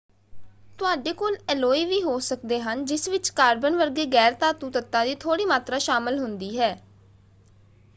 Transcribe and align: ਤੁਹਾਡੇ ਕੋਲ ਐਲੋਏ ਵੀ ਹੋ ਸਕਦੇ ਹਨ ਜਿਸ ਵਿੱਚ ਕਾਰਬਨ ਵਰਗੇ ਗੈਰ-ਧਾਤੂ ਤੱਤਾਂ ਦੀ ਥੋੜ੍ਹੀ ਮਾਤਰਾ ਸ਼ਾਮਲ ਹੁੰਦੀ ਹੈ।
ਤੁਹਾਡੇ 0.79 1.11
ਕੋਲ 1.13 1.37
ਐਲੋਏ 1.49 1.83
ਵੀ 1.85 2.01
ਹੋ 2.03 2.17
ਸਕਦੇ 2.19 2.59
ਹਨ 2.61 2.85
ਜਿਸ 2.85 3.07
ਵਿੱਚ 3.09 3.29
ਕਾਰਬਨ 3.29 3.75
ਵਰਗੇ 3.75 4.05
ਗੈਰ-ਧਾਤੂ 4.05 4.69
ਤੱਤਾਂ 4.69 5.05
ਦੀ 5.05 5.15
ਥੋੜ੍ਹੀ 5.15 5.45
ਮਾਤਰਾ 5.45 5.77
ਸ਼ਾਮਲ 5.77 6.19
ਹੁੰਦੀ 6.19 6.57
ਹੈ। 6.59 6.75